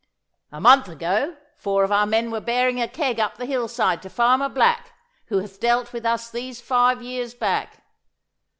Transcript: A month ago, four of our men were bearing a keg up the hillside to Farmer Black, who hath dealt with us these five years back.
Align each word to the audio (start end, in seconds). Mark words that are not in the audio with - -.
A 0.51 0.59
month 0.59 0.87
ago, 0.87 1.37
four 1.57 1.83
of 1.83 1.91
our 1.91 2.07
men 2.07 2.31
were 2.31 2.41
bearing 2.41 2.81
a 2.81 2.87
keg 2.87 3.19
up 3.19 3.37
the 3.37 3.45
hillside 3.45 4.01
to 4.01 4.09
Farmer 4.09 4.49
Black, 4.49 4.93
who 5.27 5.37
hath 5.37 5.59
dealt 5.59 5.93
with 5.93 6.07
us 6.07 6.27
these 6.31 6.59
five 6.59 7.03
years 7.03 7.35
back. 7.35 7.83